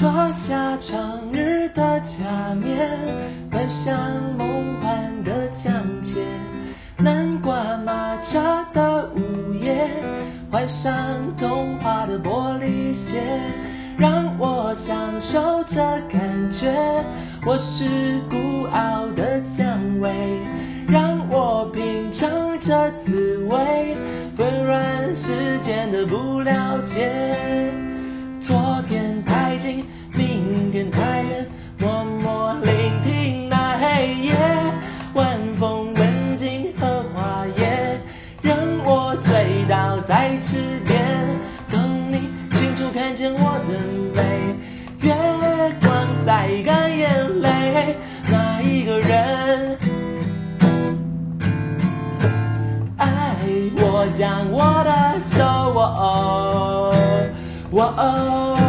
[0.00, 2.24] 脱下长日的假
[2.58, 2.88] 面，
[3.50, 3.94] 奔向
[4.38, 6.22] 梦幻的疆界。
[6.96, 9.90] 南瓜马扎的午夜，
[10.50, 10.90] 换上
[11.36, 13.20] 童话的玻璃鞋，
[13.98, 16.72] 让我享受这感觉。
[17.44, 20.10] 我是孤傲的蔷薇，
[20.88, 23.94] 让我品尝这滋味。
[24.34, 27.10] 纷乱世间的不了解，
[28.40, 29.49] 昨天太
[40.10, 41.00] 在池边，
[41.70, 43.78] 等你清楚看见我的
[44.12, 44.18] 美，
[45.06, 45.14] 月
[45.80, 47.94] 光晒干眼泪，
[48.28, 49.78] 那一个人。
[52.96, 53.36] 爱
[53.76, 56.92] 我将我的手，握哦，
[57.96, 58.59] 哦。